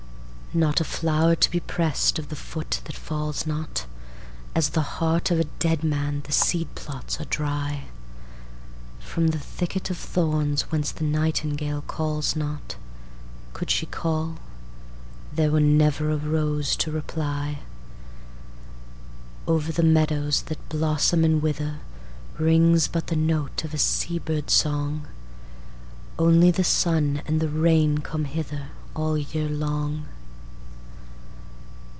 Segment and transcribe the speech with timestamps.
[0.53, 3.85] Not a flower to be press'd of the foot that falls not;
[4.53, 7.85] As the heart of a dead man the seed plots are dry;
[8.99, 12.75] From the thicket of thorns whence the nightingale calls not,
[13.53, 14.39] Could she call,
[15.33, 17.59] there were never a rose to reply.
[19.47, 25.07] Over the meadows that blossom and witherRings but the note of a sea bird's song;
[26.19, 30.07] Only the sun and the rain come hitherAll year long.